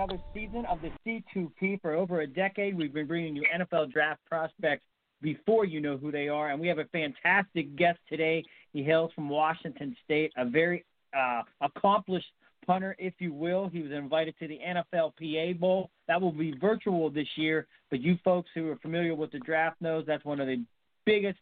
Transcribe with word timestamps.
Another 0.00 0.22
season 0.32 0.64
of 0.64 0.78
the 0.80 0.90
C2P. 1.36 1.82
For 1.82 1.92
over 1.92 2.22
a 2.22 2.26
decade, 2.26 2.74
we've 2.74 2.94
been 2.94 3.06
bringing 3.06 3.36
you 3.36 3.42
NFL 3.54 3.92
draft 3.92 4.20
prospects 4.24 4.82
before 5.20 5.66
you 5.66 5.78
know 5.78 5.98
who 5.98 6.10
they 6.10 6.26
are. 6.28 6.50
And 6.50 6.58
we 6.58 6.68
have 6.68 6.78
a 6.78 6.86
fantastic 6.86 7.76
guest 7.76 7.98
today. 8.08 8.42
He 8.72 8.82
hails 8.82 9.12
from 9.14 9.28
Washington 9.28 9.94
State, 10.02 10.32
a 10.38 10.46
very 10.46 10.86
uh, 11.14 11.42
accomplished 11.60 12.32
punter, 12.66 12.96
if 12.98 13.12
you 13.18 13.34
will. 13.34 13.68
He 13.68 13.82
was 13.82 13.92
invited 13.92 14.34
to 14.38 14.48
the 14.48 14.58
NFLPA 14.66 15.60
Bowl. 15.60 15.90
That 16.08 16.18
will 16.18 16.32
be 16.32 16.54
virtual 16.58 17.10
this 17.10 17.28
year. 17.36 17.66
But 17.90 18.00
you 18.00 18.16
folks 18.24 18.48
who 18.54 18.70
are 18.70 18.76
familiar 18.76 19.14
with 19.14 19.32
the 19.32 19.38
draft 19.40 19.82
knows 19.82 20.04
that's 20.06 20.24
one 20.24 20.40
of 20.40 20.46
the 20.46 20.64
biggest 21.04 21.38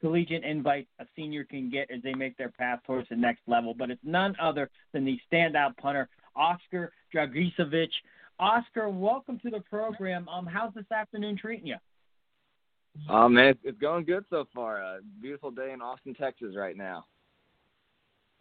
collegiate 0.00 0.44
invites 0.44 0.88
a 0.98 1.04
senior 1.14 1.44
can 1.44 1.68
get 1.68 1.90
as 1.90 2.02
they 2.02 2.14
make 2.14 2.38
their 2.38 2.50
path 2.50 2.80
towards 2.86 3.10
the 3.10 3.16
next 3.16 3.42
level. 3.46 3.74
But 3.74 3.90
it's 3.90 4.00
none 4.02 4.34
other 4.40 4.70
than 4.94 5.04
the 5.04 5.18
standout 5.30 5.76
punter, 5.76 6.08
Oscar 6.36 6.92
Draguicevich. 7.14 7.90
Oscar, 8.38 8.88
welcome 8.88 9.38
to 9.40 9.50
the 9.50 9.60
program. 9.60 10.28
Um, 10.28 10.46
how's 10.46 10.74
this 10.74 10.90
afternoon 10.90 11.36
treating 11.36 11.66
you? 11.66 11.76
Oh 13.08 13.28
man, 13.28 13.48
it's, 13.48 13.60
it's 13.64 13.78
going 13.78 14.04
good 14.04 14.24
so 14.30 14.46
far. 14.54 14.82
Uh, 14.82 14.98
beautiful 15.20 15.50
day 15.50 15.72
in 15.72 15.80
Austin, 15.80 16.14
Texas, 16.14 16.54
right 16.56 16.76
now. 16.76 17.06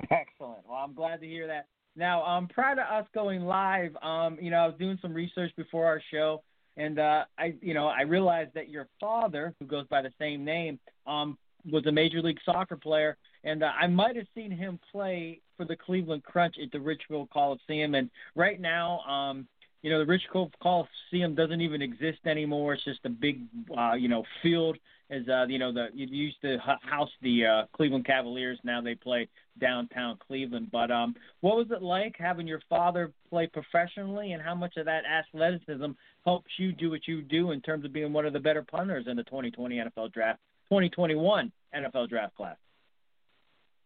Excellent. 0.10 0.60
Well, 0.68 0.78
I'm 0.78 0.94
glad 0.94 1.22
to 1.22 1.28
hear 1.28 1.48
that. 1.48 1.68
Now, 1.96 2.24
um, 2.24 2.48
prior 2.48 2.76
to 2.76 2.82
us 2.82 3.06
going 3.14 3.42
live, 3.42 3.96
um, 4.02 4.38
you 4.42 4.50
know, 4.50 4.58
I 4.58 4.68
was 4.68 4.76
doing 4.80 4.98
some 5.02 5.14
research 5.14 5.52
before 5.58 5.86
our 5.86 6.02
show, 6.12 6.42
and 6.78 7.00
uh, 7.00 7.26
I, 7.38 7.56
you 7.62 7.74
know, 7.74 7.88
I 7.88 8.02
realized 8.04 8.52
that 8.56 8.70
your 8.70 8.88
father, 9.00 9.54
who 9.60 9.66
goes 9.66 9.86
by 9.88 10.02
the 10.02 10.12
same 10.20 10.46
name, 10.46 10.80
um, 11.06 11.38
was 11.70 11.86
a 11.86 11.92
major 11.92 12.22
league 12.22 12.40
soccer 12.46 12.78
player, 12.78 13.18
and 13.44 13.62
uh, 13.64 13.72
I 13.80 13.88
might 13.88 14.16
have 14.16 14.28
seen 14.34 14.52
him 14.52 14.80
play 14.92 15.42
for 15.62 15.66
the 15.66 15.76
Cleveland 15.76 16.24
Crunch 16.24 16.56
at 16.62 16.72
the 16.72 16.80
Richfield 16.80 17.30
Coliseum. 17.30 17.94
And 17.94 18.10
right 18.36 18.60
now, 18.60 19.02
um, 19.02 19.48
you 19.84 19.92
know, 19.92 20.00
the 20.00 20.06
Richfield 20.06 20.54
Coliseum 20.62 21.36
doesn't 21.36 21.62
even 21.62 21.84
exist 21.84 22.20
anymore. 22.26 22.74
It's 22.74 22.84
just 22.84 23.02
a 23.06 23.10
big, 23.10 23.42
uh, 23.78 23.94
you 23.94 24.08
know, 24.08 24.24
field. 24.42 24.78
As 25.12 25.28
uh, 25.28 25.46
you 25.48 25.60
know, 25.60 25.74
the 25.74 25.90
you 25.94 26.08
used 26.08 26.42
to 26.42 26.58
house 26.82 27.10
the 27.22 27.46
uh, 27.46 27.66
Cleveland 27.76 28.06
Cavaliers. 28.06 28.58
Now 28.64 28.82
they 28.82 28.96
play 28.96 29.28
downtown 29.60 30.18
Cleveland. 30.26 30.70
But 30.72 30.90
um, 30.90 31.16
what 31.42 31.58
was 31.58 31.68
it 31.70 31.84
like 31.84 32.16
having 32.18 32.48
your 32.48 32.62
father 32.70 33.12
play 33.30 33.48
professionally, 33.48 34.32
and 34.32 34.42
how 34.42 34.56
much 34.56 34.78
of 34.78 34.86
that 34.86 35.04
athleticism 35.06 35.92
helps 36.24 36.50
you 36.58 36.72
do 36.72 36.90
what 36.90 37.08
you 37.08 37.22
do 37.22 37.52
in 37.52 37.62
terms 37.62 37.84
of 37.86 37.92
being 37.92 38.14
one 38.14 38.26
of 38.26 38.34
the 38.34 38.40
better 38.40 38.64
punters 38.64 39.06
in 39.08 39.18
the 39.18 39.24
2020 39.24 39.76
NFL 39.76 40.14
Draft, 40.14 40.40
2021 40.70 41.52
NFL 41.76 42.08
Draft 42.10 42.36
class? 42.36 42.56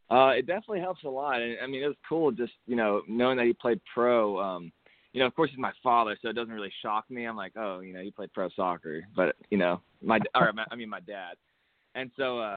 Uh, 0.09 0.31
it 0.37 0.45
definitely 0.45 0.79
helps 0.79 1.03
a 1.03 1.09
lot. 1.09 1.41
And 1.41 1.57
I 1.63 1.67
mean, 1.67 1.83
it 1.83 1.87
was 1.87 1.95
cool 2.07 2.31
just 2.31 2.53
you 2.67 2.75
know 2.75 3.01
knowing 3.07 3.37
that 3.37 3.45
he 3.45 3.53
played 3.53 3.79
pro. 3.93 4.39
Um, 4.39 4.71
you 5.13 5.21
know, 5.21 5.27
of 5.27 5.35
course, 5.35 5.49
he's 5.49 5.59
my 5.59 5.71
father, 5.81 6.17
so 6.21 6.29
it 6.29 6.33
doesn't 6.33 6.53
really 6.53 6.73
shock 6.81 7.05
me. 7.09 7.23
I'm 7.23 7.37
like, 7.37 7.53
oh, 7.55 7.79
you 7.79 7.93
know, 7.93 8.01
he 8.01 8.11
played 8.11 8.33
pro 8.33 8.49
soccer, 8.49 9.01
but 9.15 9.35
you 9.49 9.57
know, 9.57 9.81
my 10.03 10.19
or 10.35 10.51
my, 10.53 10.65
I 10.69 10.75
mean, 10.75 10.89
my 10.89 10.99
dad, 10.99 11.35
and 11.95 12.11
so 12.17 12.39
uh, 12.39 12.55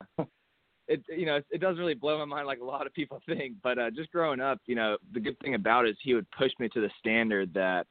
it 0.88 1.02
you 1.08 1.24
know, 1.24 1.40
it 1.50 1.60
doesn't 1.60 1.78
really 1.78 1.94
blow 1.94 2.18
my 2.18 2.24
mind 2.24 2.46
like 2.46 2.60
a 2.60 2.64
lot 2.64 2.86
of 2.86 2.94
people 2.94 3.20
think. 3.26 3.54
But 3.62 3.78
uh, 3.78 3.90
just 3.90 4.10
growing 4.10 4.40
up, 4.40 4.60
you 4.66 4.74
know, 4.74 4.96
the 5.12 5.20
good 5.20 5.38
thing 5.38 5.54
about 5.54 5.86
it 5.86 5.90
is 5.90 5.96
he 6.02 6.14
would 6.14 6.30
push 6.32 6.50
me 6.58 6.68
to 6.70 6.80
the 6.80 6.90
standard 6.98 7.54
that 7.54 7.86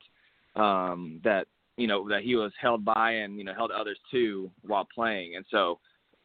um, 0.61 1.21
that 1.23 1.47
you 1.77 1.87
know 1.87 2.07
that 2.09 2.23
he 2.23 2.35
was 2.35 2.51
held 2.59 2.83
by 2.83 3.11
and 3.11 3.37
you 3.37 3.43
know 3.43 3.53
held 3.53 3.71
others 3.71 3.97
to 4.11 4.51
while 4.63 4.87
playing, 4.93 5.35
and 5.35 5.45
so 5.49 5.79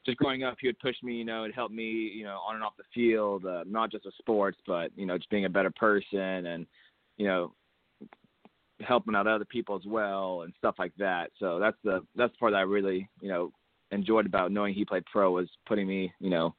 just 0.04 0.18
growing 0.18 0.42
up, 0.42 0.56
he 0.60 0.68
would 0.68 0.78
push 0.80 0.96
me, 1.02 1.14
you 1.14 1.24
know, 1.24 1.44
and 1.44 1.54
help 1.54 1.70
me, 1.70 1.84
you 1.84 2.24
know, 2.24 2.40
on 2.46 2.56
and 2.56 2.64
off 2.64 2.76
the 2.76 2.84
field, 2.94 3.46
uh, 3.46 3.64
not 3.66 3.90
just 3.90 4.04
with 4.04 4.14
sports, 4.18 4.58
but 4.66 4.90
you 4.96 5.06
know, 5.06 5.16
just 5.16 5.30
being 5.30 5.44
a 5.44 5.50
better 5.50 5.70
person 5.70 6.46
and, 6.46 6.66
you 7.16 7.26
know, 7.26 7.54
helping 8.80 9.14
out 9.14 9.26
other 9.26 9.44
people 9.44 9.76
as 9.76 9.84
well 9.86 10.42
and 10.42 10.52
stuff 10.58 10.74
like 10.78 10.92
that. 10.98 11.30
So 11.38 11.58
that's 11.58 11.76
the 11.84 12.04
that's 12.16 12.32
the 12.32 12.38
part 12.38 12.52
that 12.52 12.58
I 12.58 12.62
really, 12.62 13.08
you 13.20 13.28
know, 13.28 13.52
enjoyed 13.90 14.26
about 14.26 14.50
knowing 14.50 14.74
he 14.74 14.84
played 14.84 15.04
pro 15.06 15.30
was 15.30 15.48
putting 15.66 15.86
me, 15.86 16.12
you 16.18 16.30
know, 16.30 16.54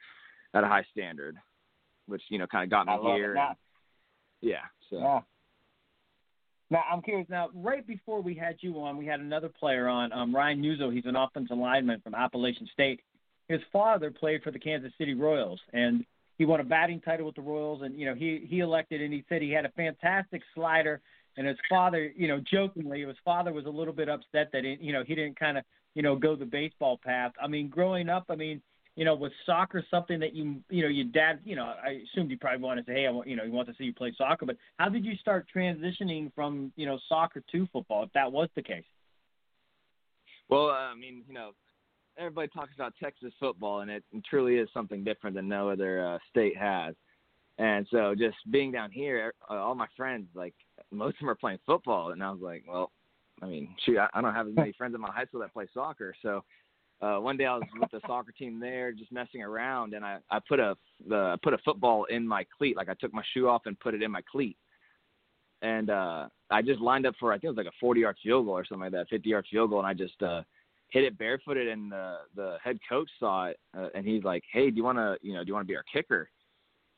at 0.54 0.64
a 0.64 0.68
high 0.68 0.86
standard, 0.92 1.36
which 2.08 2.22
you 2.30 2.38
know 2.38 2.48
kind 2.48 2.64
of 2.64 2.70
got 2.70 2.88
me 2.88 3.14
here. 3.16 3.36
And, 3.36 3.56
yeah. 4.42 4.58
So. 4.90 5.00
yeah. 5.00 5.20
Now 6.70 6.84
I'm 6.92 7.02
curious. 7.02 7.28
Now, 7.30 7.50
right 7.54 7.86
before 7.86 8.22
we 8.22 8.36
had 8.36 8.56
you 8.62 8.80
on, 8.80 8.98
we 8.98 9.06
had 9.06 9.20
another 9.20 9.50
player 9.50 9.88
on, 9.88 10.12
um, 10.12 10.34
Ryan 10.34 10.62
Nuzzo. 10.62 10.94
He's 10.94 11.06
an 11.06 11.16
offensive 11.16 11.58
lineman 11.58 12.02
from 12.02 12.16
Appalachian 12.16 12.68
State 12.72 13.02
his 13.48 13.62
father 13.72 14.12
played 14.12 14.44
for 14.44 14.52
the 14.52 14.60
Kansas 14.60 14.92
City 14.98 15.14
Royals 15.14 15.60
and 15.74 16.06
he 16.38 16.46
won 16.46 16.60
a 16.60 16.64
batting 16.64 17.02
title 17.02 17.26
with 17.26 17.36
the 17.36 17.42
Royals 17.42 17.82
and 17.84 18.00
you 18.00 18.06
know 18.06 18.16
he 18.16 18.46
he 18.50 18.60
elected 18.60 19.02
and 19.02 19.14
he 19.14 19.24
said 19.30 19.42
he 19.42 19.52
had 19.52 19.66
a 19.66 19.70
fantastic 19.70 20.42
slider 20.56 21.02
and 21.38 21.48
his 21.48 21.58
father 21.70 22.12
you 22.16 22.28
know 22.28 22.42
jokingly 22.52 23.04
his 23.04 23.16
father 23.24 23.54
was 23.54 23.66
a 23.66 23.70
little 23.70 23.94
bit 23.94 24.10
upset 24.10 24.50
that 24.54 24.64
he, 24.64 24.78
you 24.80 24.94
know 24.94 25.04
he 25.06 25.16
didn't 25.16 25.40
kind 25.40 25.58
of 25.58 25.64
you 25.94 26.02
know 26.02 26.16
go 26.16 26.36
the 26.36 26.46
baseball 26.46 27.00
path 27.04 27.32
I 27.42 27.48
mean 27.48 27.70
growing 27.70 28.10
up 28.10 28.26
I 28.30 28.36
mean 28.36 28.62
you 28.96 29.06
know 29.06 29.16
was 29.16 29.32
soccer 29.46 29.84
something 29.90 30.20
that 30.20 30.34
you 30.34 30.62
you 30.70 30.84
know 30.84 30.90
your 30.90 31.06
dad 31.06 31.40
you 31.44 31.56
know 31.56 31.66
I 31.66 32.02
assumed 32.12 32.32
you 32.32 32.38
probably 32.38 32.64
wanted 32.64 32.86
to 32.86 32.92
say 32.92 32.96
hey 33.02 33.08
I 33.08 33.12
want 33.12 33.28
you 33.28 33.36
know 33.36 33.44
he 33.44 33.50
wants 33.50 33.72
to 33.72 33.78
see 33.78 33.86
you 33.86 33.94
play 33.94 34.14
soccer 34.18 34.46
but 34.46 34.58
how 34.78 34.90
did 34.90 35.06
you 35.06 35.16
start 35.18 35.48
transitioning 35.56 36.32
from 36.34 36.72
you 36.76 36.86
know 36.86 37.00
soccer 37.10 37.44
to 37.52 37.68
football 37.72 38.04
if 38.04 38.14
that 38.14 38.32
was 38.32 38.50
the 38.56 38.64
case 38.64 38.86
well 40.50 40.70
I 40.70 40.94
mean 40.96 41.24
you 41.28 41.34
know 41.34 41.52
everybody 42.18 42.48
talks 42.48 42.74
about 42.76 42.94
Texas 43.02 43.34
football, 43.40 43.82
and 43.82 43.92
it 43.92 44.04
truly 44.30 44.56
is 44.56 44.70
something 44.74 45.04
different 45.04 45.36
than 45.36 45.48
no 45.48 45.70
other 45.70 46.06
uh, 46.06 46.18
state 46.30 46.58
has. 46.58 46.96
And 47.58 47.88
so, 47.92 48.16
just 48.16 48.38
being 48.50 48.72
down 48.72 48.92
here, 48.92 49.34
uh, 49.50 49.56
all 49.56 49.76
my 49.76 49.88
friends, 49.96 50.28
like 50.34 50.56
most 50.92 51.16
of 51.16 51.20
them 51.20 51.30
are 51.30 51.36
playing 51.36 51.60
football, 51.66 52.12
and 52.12 52.24
I 52.24 52.32
was 52.32 52.42
like, 52.42 52.64
well, 52.68 52.92
I 53.42 53.46
mean, 53.46 53.76
shoot, 53.86 54.00
I, 54.00 54.08
I 54.14 54.22
don't 54.22 54.34
have 54.34 54.48
as 54.48 54.56
many 54.56 54.72
friends 54.78 54.96
in 54.96 55.02
my 55.02 55.12
high 55.12 55.26
school 55.26 55.42
that 55.42 55.54
play 55.54 55.68
soccer. 55.74 56.16
So, 56.24 56.44
uh, 57.02 57.20
one 57.20 57.38
day 57.38 57.46
I 57.46 57.56
was 57.56 57.64
with 57.80 57.92
the 57.92 58.00
soccer 58.08 58.32
team 58.32 58.60
there, 58.60 58.92
just 58.92 59.12
messing 59.12 59.44
around, 59.44 59.94
and 59.94 60.04
I 60.04 60.18
I 60.32 60.40
put 60.48 60.60
a 60.60 60.76
the 61.08 61.38
put 61.44 61.54
a 61.54 61.60
football 61.60 62.06
in 62.06 62.28
my 62.28 62.46
cleat, 62.58 62.76
like 62.76 62.90
I 62.90 62.96
took 62.96 63.14
my 63.14 63.24
shoe 63.34 63.48
off 63.48 63.64
and 63.66 63.80
put 63.80 63.94
it 63.94 64.02
in 64.02 64.10
my 64.10 64.22
cleat, 64.32 64.58
and 65.62 65.92
uh, 65.92 66.30
I 66.50 66.62
just 66.64 66.80
lined 66.80 67.06
up 67.06 67.16
for 67.20 67.32
I 67.32 67.36
think 67.36 67.46
it 67.46 67.50
was 67.50 67.58
like 67.58 67.68
a 67.68 67.80
40 67.80 68.02
yard 68.02 68.18
field 68.24 68.46
goal 68.46 68.58
or 68.58 68.66
something 68.66 68.84
like 68.84 68.94
that, 68.94 69.10
50 69.10 69.30
yard 69.30 69.46
field 69.52 69.70
goal, 69.70 69.80
and 69.80 69.88
I 69.88 69.94
just 69.94 70.22
uh, 70.24 70.42
hit 70.94 71.04
it 71.04 71.18
barefooted 71.18 71.68
and 71.68 71.92
the 71.92 72.18
the 72.36 72.58
head 72.64 72.78
coach 72.88 73.10
saw 73.20 73.48
it 73.48 73.60
uh, 73.76 73.88
and 73.96 74.06
he's 74.06 74.24
like 74.24 74.44
hey 74.52 74.70
do 74.70 74.78
you 74.78 74.84
want 74.84 74.98
to 74.98 75.18
you 75.22 75.34
know 75.34 75.44
do 75.44 75.48
you 75.48 75.54
want 75.54 75.68
to 75.68 75.72
be 75.72 75.76
our 75.76 75.84
kicker? 75.92 76.30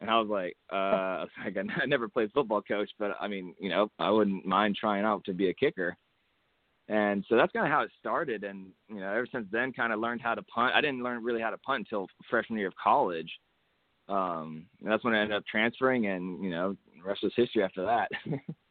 And 0.01 0.09
i 0.09 0.19
was 0.19 0.27
like 0.27 0.55
uh 0.71 0.75
I, 0.75 1.19
was 1.21 1.29
like 1.43 1.57
I 1.81 1.85
never 1.85 2.09
played 2.09 2.31
football 2.33 2.61
coach 2.61 2.89
but 2.99 3.15
i 3.19 3.27
mean 3.27 3.55
you 3.57 3.69
know 3.69 3.89
i 3.97 4.11
wouldn't 4.11 4.45
mind 4.45 4.75
trying 4.75 5.05
out 5.05 5.23
to 5.25 5.33
be 5.33 5.49
a 5.49 5.53
kicker. 5.53 5.97
And 6.87 7.25
so 7.27 7.35
that's 7.35 7.51
kind 7.51 7.65
of 7.65 7.71
how 7.71 7.81
it 7.81 7.89
started 7.99 8.43
and 8.43 8.67
you 8.89 8.99
know 8.99 9.09
ever 9.09 9.27
since 9.31 9.47
then 9.51 9.73
kind 9.73 9.91
of 9.91 9.99
learned 9.99 10.21
how 10.21 10.35
to 10.35 10.43
punt. 10.43 10.75
I 10.75 10.81
didn't 10.81 11.01
learn 11.01 11.23
really 11.23 11.41
how 11.41 11.49
to 11.49 11.57
punt 11.57 11.87
until 11.89 12.05
freshman 12.29 12.59
year 12.59 12.67
of 12.67 12.75
college. 12.75 13.31
Um 14.09 14.67
and 14.81 14.91
that's 14.91 15.03
when 15.05 15.15
i 15.15 15.21
ended 15.21 15.37
up 15.37 15.45
transferring 15.49 16.07
and 16.07 16.43
you 16.43 16.51
know 16.51 16.75
the 16.95 17.03
rest 17.03 17.23
is 17.23 17.31
history 17.35 17.63
after 17.63 17.85
that 17.85 18.11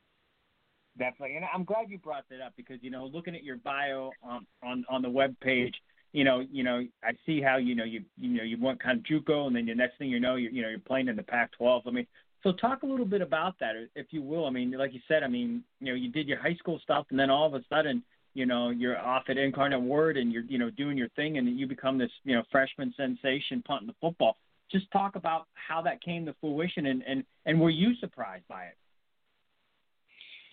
Definitely, 0.97 1.37
and 1.37 1.45
I'm 1.53 1.65
glad 1.65 1.91
you 1.91 1.99
brought 1.99 2.25
that 2.31 2.41
up 2.41 2.53
because 2.57 2.79
you 2.81 2.91
know, 2.91 3.07
looking 3.07 3.35
at 3.35 3.43
your 3.43 3.57
bio 3.57 4.13
on 4.23 4.47
on 4.63 4.85
on 4.89 5.03
the 5.03 5.11
web 5.11 5.35
page, 5.41 5.75
you 6.13 6.23
know, 6.23 6.45
you 6.53 6.63
know, 6.63 6.87
I 7.03 7.13
see 7.27 7.43
how 7.43 7.57
you 7.57 7.75
know 7.75 7.83
you 7.83 8.05
you 8.17 8.37
know 8.37 8.45
you 8.45 8.57
went 8.61 8.81
kind 8.81 8.99
of 9.01 9.05
JUCO, 9.05 9.49
and 9.49 9.57
then 9.57 9.67
the 9.67 9.75
next 9.75 9.99
thing 9.99 10.09
you 10.09 10.21
know, 10.21 10.37
you 10.37 10.51
you 10.51 10.63
know 10.63 10.69
you're 10.69 10.79
playing 10.79 11.09
in 11.09 11.17
the 11.17 11.25
Pac-12. 11.25 11.83
I 11.87 11.91
mean, 11.91 12.07
so 12.45 12.53
talk 12.53 12.85
a 12.85 12.87
little 12.87 13.07
bit 13.07 13.23
about 13.23 13.59
that, 13.59 13.75
if 13.97 14.07
you 14.11 14.23
will. 14.23 14.47
I 14.47 14.51
mean, 14.51 14.71
like 14.71 14.95
you 14.95 15.01
said, 15.09 15.25
I 15.25 15.29
mean, 15.29 15.65
you 15.81 15.89
know, 15.89 15.95
you 15.95 16.11
did 16.11 16.29
your 16.29 16.39
high 16.39 16.55
school 16.55 16.79
stuff, 16.81 17.07
and 17.11 17.19
then 17.19 17.29
all 17.29 17.47
of 17.47 17.55
a 17.55 17.65
sudden, 17.69 18.05
you 18.35 18.47
know, 18.47 18.71
you're 18.71 18.99
off 18.99 19.25
at 19.29 19.37
Incarnate 19.37 19.81
Word, 19.83 20.17
and 20.17 20.33
you're 20.33 20.45
you 20.45 20.59
know 20.59 20.71
doing 20.71 20.97
your 20.97 21.09
thing, 21.11 21.39
and 21.39 21.59
you 21.59 21.67
become 21.67 21.99
this 21.99 22.11
you 22.23 22.37
know 22.37 22.45
freshman 22.53 22.95
sensation 22.97 23.65
punting 23.67 23.89
the 23.89 23.95
football. 24.01 24.37
Just 24.71 24.89
talk 24.93 25.17
about 25.17 25.47
how 25.55 25.83
that 25.83 26.01
came 26.03 26.25
to 26.27 26.35
fruition, 26.41 26.87
and 26.87 27.03
and 27.05 27.25
and 27.47 27.61
were 27.61 27.71
you 27.71 27.97
surprised 27.97 28.47
by 28.47 28.67
it? 28.67 28.77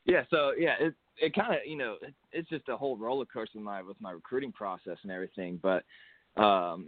Yeah, 0.05 0.23
so 0.29 0.53
yeah, 0.57 0.75
it 0.79 0.93
it 1.17 1.35
kind 1.35 1.53
of 1.53 1.59
you 1.65 1.77
know 1.77 1.95
it, 2.01 2.13
it's 2.31 2.49
just 2.49 2.69
a 2.69 2.77
whole 2.77 2.97
roller 2.97 3.25
coaster 3.25 3.59
my 3.59 3.81
with 3.81 3.99
my 4.01 4.11
recruiting 4.11 4.51
process 4.51 4.97
and 5.03 5.11
everything. 5.11 5.59
But 5.61 5.83
um, 6.41 6.87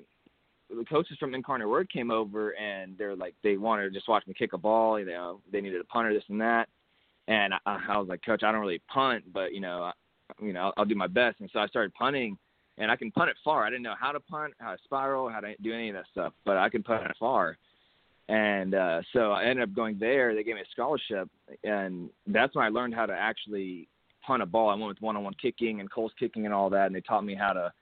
the 0.69 0.86
coaches 0.86 1.18
from 1.19 1.36
Incarnate 1.36 1.69
Word 1.69 1.92
came 1.92 2.12
over 2.12 2.51
and 2.51 2.98
they're 2.98 3.15
like 3.15 3.36
they 3.44 3.57
wanted 3.57 3.83
to 3.83 3.92
just 3.92 4.07
watch 4.07 4.25
me 4.25 4.33
kick 4.33 4.54
a 4.54 4.57
ball. 4.57 5.00
You 5.00 5.06
know, 5.06 5.42
they 5.51 5.62
needed 5.62 5.81
a 5.81 5.86
punter, 5.86 6.13
this 6.13 6.24
and 6.30 6.42
that. 6.42 6.69
And 7.27 7.54
I, 7.54 7.60
I 7.65 7.98
was 7.98 8.07
like, 8.10 8.21
Coach, 8.25 8.44
I 8.44 8.51
don't 8.51 8.62
really 8.62 8.81
punt, 8.92 9.24
but 9.31 9.54
you 9.54 9.62
know, 9.62 9.83
I, 9.83 9.92
you 10.42 10.51
know, 10.51 10.62
I'll, 10.65 10.74
I'll 10.77 10.86
do 10.86 10.95
my 10.95 11.07
best. 11.07 11.39
And 11.39 11.50
so 11.54 11.60
I 11.60 11.68
started 11.68 11.94
punting, 11.94 12.38
and 12.77 12.92
I 12.92 12.95
can 12.95 13.12
punt 13.12 13.30
it 13.30 13.38
far. 13.44 13.63
I 13.63 13.69
didn't 13.69 13.83
know 13.83 13.95
how 13.98 14.12
to 14.12 14.19
punt, 14.19 14.54
how 14.57 14.71
to 14.71 14.77
spiral, 14.83 15.30
how 15.30 15.39
to 15.39 15.56
do 15.62 15.74
any 15.74 15.89
of 15.89 15.95
that 15.95 16.06
stuff, 16.12 16.33
but 16.44 16.57
I 16.57 16.68
can 16.69 16.83
punt 16.83 17.06
it 17.06 17.15
far. 17.19 17.57
And 18.30 18.74
uh, 18.74 19.02
so 19.12 19.31
I 19.31 19.44
ended 19.44 19.70
up 19.70 19.75
going 19.75 19.98
there. 20.00 20.34
They 20.34 20.44
gave 20.44 20.56
me 20.56 20.62
a 20.62 20.72
scholarship, 20.72 21.30
and 21.64 22.10
that's 22.28 22.56
when 22.56 22.66
I 22.66 22.70
learned 22.70 22.96
how 22.96 23.06
to 23.06 23.14
actually 23.14 23.90
punt 24.25 24.42
a 24.42 24.46
ball. 24.46 24.70
I 24.70 24.75
went 24.75 24.88
with 24.88 25.02
one-on-one 25.02 25.34
kicking 25.42 25.81
and 25.81 25.92
Kohl's 25.92 26.14
kicking 26.18 26.46
and 26.46 26.54
all 26.54 26.70
that, 26.70 26.88
and 26.88 26.96
they 26.96 27.02
taught 27.02 27.25
me 27.25 27.36
how 27.36 27.52
to, 27.52 27.74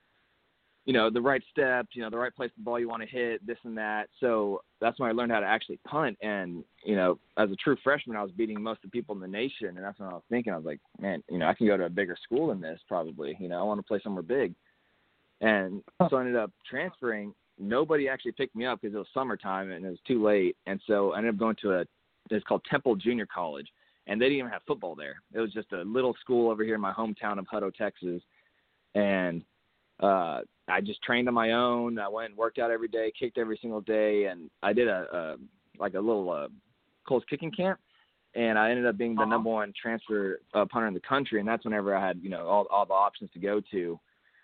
you 0.85 0.93
know, 0.93 1.11
the 1.11 1.21
right 1.21 1.43
steps, 1.51 1.89
you 1.93 2.01
know, 2.01 2.09
the 2.09 2.17
right 2.17 2.35
place 2.35 2.49
the 2.57 2.63
ball 2.63 2.79
you 2.79 2.89
want 2.89 3.03
to 3.03 3.07
hit, 3.07 3.45
this 3.45 3.59
and 3.63 3.77
that. 3.77 4.09
So 4.19 4.63
that's 4.79 4.99
when 4.99 5.09
I 5.09 5.13
learned 5.13 5.31
how 5.31 5.41
to 5.41 5.45
actually 5.45 5.79
punt. 5.87 6.17
And 6.23 6.63
you 6.83 6.95
know, 6.95 7.19
as 7.37 7.51
a 7.51 7.55
true 7.57 7.77
freshman, 7.83 8.17
I 8.17 8.23
was 8.23 8.31
beating 8.31 8.59
most 8.63 8.83
of 8.83 8.89
the 8.89 8.97
people 8.97 9.13
in 9.13 9.21
the 9.21 9.27
nation, 9.27 9.67
and 9.67 9.77
that's 9.77 9.99
when 9.99 10.09
I 10.09 10.13
was 10.13 10.23
thinking, 10.31 10.53
I 10.53 10.57
was 10.57 10.65
like, 10.65 10.79
man, 10.99 11.23
you 11.29 11.37
know, 11.37 11.47
I 11.47 11.53
can 11.53 11.67
go 11.67 11.77
to 11.77 11.85
a 11.85 11.89
bigger 11.89 12.17
school 12.23 12.47
than 12.47 12.61
this 12.61 12.79
probably. 12.87 13.37
You 13.39 13.47
know, 13.47 13.59
I 13.59 13.63
want 13.63 13.79
to 13.79 13.87
play 13.87 13.99
somewhere 14.03 14.23
big. 14.23 14.55
And 15.41 15.83
so 16.09 16.17
I 16.17 16.19
ended 16.19 16.35
up 16.35 16.51
transferring 16.69 17.33
nobody 17.61 18.09
actually 18.09 18.33
picked 18.33 18.55
me 18.55 18.65
up 18.65 18.81
because 18.81 18.95
it 18.95 18.97
was 18.97 19.07
summertime 19.13 19.71
and 19.71 19.85
it 19.85 19.89
was 19.89 19.99
too 20.07 20.23
late. 20.23 20.57
And 20.65 20.81
so 20.87 21.13
I 21.13 21.19
ended 21.19 21.35
up 21.35 21.39
going 21.39 21.55
to 21.61 21.73
a 21.73 21.85
it's 22.29 22.45
called 22.45 22.63
Temple 22.69 22.95
Junior 22.95 23.27
College, 23.33 23.67
and 24.07 24.19
they 24.19 24.25
didn't 24.25 24.39
even 24.39 24.51
have 24.51 24.61
football 24.67 24.95
there. 24.95 25.21
It 25.33 25.39
was 25.39 25.51
just 25.51 25.71
a 25.73 25.81
little 25.81 26.15
school 26.21 26.49
over 26.49 26.63
here 26.63 26.75
in 26.75 26.81
my 26.81 26.93
hometown 26.93 27.39
of 27.39 27.45
Hutto, 27.51 27.73
Texas, 27.73 28.21
and 28.95 29.43
uh, 30.01 30.41
I 30.67 30.81
just 30.81 31.01
trained 31.03 31.27
on 31.27 31.33
my 31.33 31.51
own. 31.51 31.99
I 31.99 32.07
went 32.07 32.29
and 32.29 32.37
worked 32.37 32.59
out 32.59 32.71
every 32.71 32.87
day, 32.87 33.11
kicked 33.17 33.37
every 33.37 33.57
single 33.61 33.81
day, 33.81 34.25
and 34.25 34.49
I 34.63 34.73
did 34.73 34.87
a, 34.87 35.05
a 35.11 35.35
like 35.79 35.93
a 35.93 35.99
little 35.99 36.29
uh, 36.31 36.47
Kohl's 37.07 37.23
kicking 37.29 37.51
camp. 37.51 37.79
And 38.33 38.57
I 38.57 38.69
ended 38.69 38.85
up 38.85 38.97
being 38.97 39.15
the 39.15 39.23
uh-huh. 39.23 39.29
number 39.29 39.49
one 39.49 39.73
transfer 39.79 40.39
uh, 40.53 40.65
punter 40.71 40.87
in 40.87 40.93
the 40.93 41.01
country, 41.01 41.39
and 41.39 41.47
that's 41.47 41.65
whenever 41.65 41.93
I 41.93 42.07
had 42.07 42.19
you 42.21 42.29
know 42.29 42.47
all 42.47 42.65
all 42.71 42.85
the 42.85 42.93
options 42.93 43.29
to 43.33 43.39
go 43.39 43.61
to, 43.71 43.99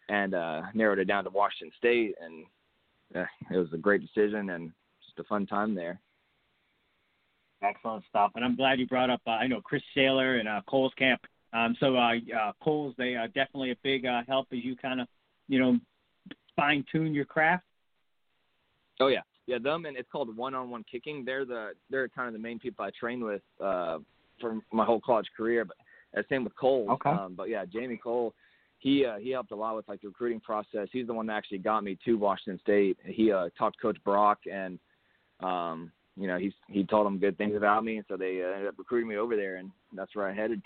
and 0.10 0.34
uh, 0.34 0.64
narrowed 0.74 1.00
it 1.00 1.06
down 1.06 1.24
to 1.24 1.30
Washington 1.30 1.72
State, 1.78 2.16
and 2.22 2.46
it 3.16 3.58
was 3.58 3.68
a 3.74 3.78
great 3.78 4.02
decision 4.02 4.50
and 4.50 4.72
just 5.06 5.20
a 5.20 5.24
fun 5.24 5.46
time 5.46 5.76
there. 5.76 6.00
Excellent 7.62 8.04
stuff, 8.08 8.32
and 8.36 8.46
I'm 8.46 8.56
glad 8.56 8.80
you 8.80 8.86
brought 8.86 9.10
up. 9.10 9.22
Uh, 9.26 9.32
I 9.32 9.48
know 9.48 9.62
Chris 9.62 9.82
Sailer 9.96 10.38
and 10.38 10.48
uh, 10.48 10.62
Kohl's 10.70 10.94
camp. 10.94 11.22
Um, 11.54 11.76
so 11.80 11.96
uh, 11.96 12.14
uh, 12.40 12.52
Kohl's 12.64 12.94
they 12.98 13.16
are 13.16 13.28
definitely 13.28 13.72
a 13.72 13.78
big 13.82 14.06
uh, 14.06 14.22
help 14.28 14.48
as 14.52 14.60
you 14.64 14.76
kind 14.76 15.02
of, 15.02 15.08
you 15.48 15.60
know, 15.60 15.80
fine 16.56 16.86
tune 16.92 17.16
your 17.16 17.26
craft. 17.26 17.64
Oh 19.00 19.08
yeah, 19.08 19.22
yeah. 19.48 19.58
Them 19.58 19.86
and 19.86 19.98
it's 19.98 20.10
called 20.12 20.36
one-on-one 20.36 20.84
kicking. 20.92 21.24
They're 21.26 21.46
the 21.46 21.72
they're 21.90 22.08
kind 22.10 22.28
of 22.28 22.34
the 22.34 22.40
main 22.40 22.60
people 22.60 22.86
I 22.86 22.92
train 23.00 23.24
with 23.24 23.42
uh, 23.60 24.00
for 24.40 24.60
my 24.72 24.86
whole 24.86 25.02
college 25.02 25.28
career. 25.36 25.66
But 25.66 25.78
uh, 26.16 26.22
same 26.30 26.44
with 26.44 26.56
Cole. 26.56 26.86
Okay. 26.92 27.10
Um, 27.10 27.34
but 27.36 27.50
yeah, 27.50 27.66
Jamie 27.66 28.00
Kohl 28.04 28.36
he 28.80 29.06
uh, 29.06 29.18
he 29.18 29.32
helped 29.32 29.52
a 29.52 29.56
lot 29.56 29.76
with 29.76 29.88
like 29.88 30.02
the 30.02 30.08
recruiting 30.08 30.40
process. 30.40 30.88
He's 30.92 31.08
the 31.08 31.14
one 31.14 31.28
that 31.28 31.34
actually 31.34 31.60
got 31.60 31.84
me 31.84 31.98
to 32.06 32.18
Washington 32.18 32.60
State. 32.62 32.98
He 33.06 33.32
uh, 33.32 33.50
talked 33.58 33.78
to 33.78 33.82
Coach 33.82 33.98
Brock, 34.04 34.40
and 34.52 34.80
um, 35.40 35.92
you 36.16 36.28
know 36.28 36.38
he's 36.38 36.54
he 36.68 36.84
told 36.84 37.06
them 37.06 37.20
good 37.20 37.38
things 37.38 37.56
about 37.56 37.84
me, 37.84 37.98
and 37.98 38.06
so 38.08 38.18
they 38.18 38.42
uh, 38.44 38.54
ended 38.54 38.68
up 38.68 38.76
recruiting 38.78 39.10
me 39.10 39.18
over 39.18 39.36
there, 39.36 39.56
and 39.56 39.72
that's 39.94 40.16
where 40.16 40.28
I 40.28 40.34
headed. 40.34 40.62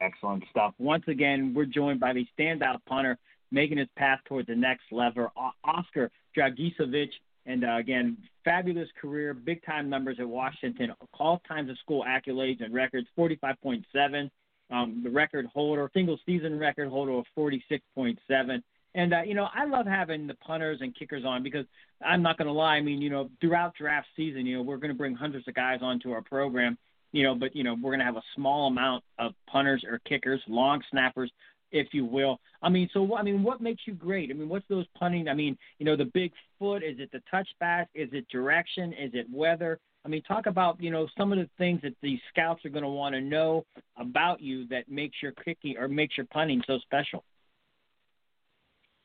Excellent 0.00 0.44
stuff. 0.50 0.74
Once 0.78 1.04
again, 1.08 1.52
we're 1.54 1.66
joined 1.66 2.00
by 2.00 2.12
the 2.12 2.26
standout 2.38 2.78
punter 2.86 3.18
making 3.50 3.78
his 3.78 3.88
path 3.96 4.20
toward 4.26 4.46
the 4.46 4.54
next 4.54 4.84
level, 4.90 5.28
Oscar 5.64 6.10
Draguicevich. 6.36 7.10
And 7.46 7.64
uh, 7.64 7.76
again, 7.76 8.16
fabulous 8.44 8.88
career, 9.00 9.34
big 9.34 9.64
time 9.64 9.88
numbers 9.88 10.18
at 10.20 10.28
Washington, 10.28 10.92
all 11.18 11.42
times 11.48 11.70
of 11.70 11.78
school 11.78 12.04
accolades 12.06 12.62
and 12.62 12.72
records, 12.72 13.08
45.7, 13.18 14.30
um, 14.70 15.00
the 15.02 15.10
record 15.10 15.46
holder, 15.46 15.90
single 15.92 16.18
season 16.26 16.58
record 16.58 16.88
holder 16.88 17.12
of 17.12 17.24
46.7. 17.36 18.62
And 18.94 19.14
uh, 19.14 19.22
you 19.22 19.34
know, 19.34 19.48
I 19.54 19.66
love 19.66 19.86
having 19.86 20.26
the 20.26 20.34
punters 20.34 20.78
and 20.80 20.94
kickers 20.96 21.24
on 21.24 21.42
because 21.42 21.64
I'm 22.04 22.22
not 22.22 22.38
going 22.38 22.46
to 22.46 22.52
lie. 22.52 22.74
I 22.74 22.80
mean, 22.80 23.00
you 23.00 23.10
know, 23.10 23.30
throughout 23.40 23.74
draft 23.76 24.08
season, 24.16 24.46
you 24.46 24.56
know, 24.56 24.62
we're 24.62 24.78
going 24.78 24.90
to 24.90 24.96
bring 24.96 25.14
hundreds 25.14 25.46
of 25.46 25.54
guys 25.54 25.78
onto 25.82 26.10
our 26.12 26.22
program. 26.22 26.76
You 27.12 27.24
know, 27.24 27.34
but 27.34 27.54
you 27.54 27.64
know, 27.64 27.74
we're 27.74 27.90
going 27.90 28.00
to 28.00 28.04
have 28.04 28.16
a 28.16 28.22
small 28.34 28.68
amount 28.68 29.04
of 29.18 29.32
punters 29.48 29.84
or 29.88 30.00
kickers, 30.08 30.40
long 30.48 30.80
snappers, 30.90 31.30
if 31.72 31.88
you 31.92 32.04
will. 32.04 32.38
I 32.62 32.68
mean, 32.68 32.88
so 32.92 33.16
I 33.16 33.22
mean, 33.22 33.42
what 33.42 33.60
makes 33.60 33.82
you 33.86 33.94
great? 33.94 34.30
I 34.30 34.34
mean, 34.34 34.48
what's 34.48 34.66
those 34.68 34.86
punting? 34.98 35.28
I 35.28 35.34
mean, 35.34 35.56
you 35.78 35.86
know, 35.86 35.96
the 35.96 36.10
big 36.12 36.32
foot. 36.58 36.82
Is 36.82 36.98
it 36.98 37.10
the 37.12 37.22
touch 37.30 37.48
touchback? 37.60 37.86
Is 37.94 38.08
it 38.12 38.28
direction? 38.28 38.92
Is 38.92 39.12
it 39.14 39.26
weather? 39.32 39.78
I 40.04 40.08
mean, 40.08 40.22
talk 40.22 40.46
about 40.46 40.80
you 40.82 40.90
know 40.90 41.06
some 41.16 41.32
of 41.32 41.38
the 41.38 41.48
things 41.58 41.80
that 41.82 41.94
these 42.02 42.20
scouts 42.30 42.64
are 42.64 42.70
going 42.70 42.84
to 42.84 42.88
want 42.88 43.14
to 43.14 43.20
know 43.20 43.64
about 43.98 44.40
you 44.40 44.66
that 44.68 44.88
makes 44.88 45.16
your 45.22 45.32
kicking 45.32 45.76
or 45.76 45.88
makes 45.88 46.16
your 46.16 46.26
punting 46.26 46.62
so 46.66 46.78
special. 46.78 47.24